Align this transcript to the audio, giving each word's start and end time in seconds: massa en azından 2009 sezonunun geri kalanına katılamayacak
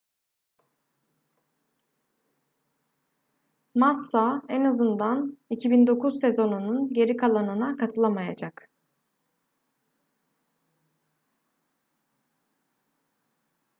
massa 3.75 4.41
en 4.49 4.65
azından 4.65 5.37
2009 5.49 6.19
sezonunun 6.19 6.93
geri 6.93 7.15
kalanına 7.17 7.77
katılamayacak 7.77 8.67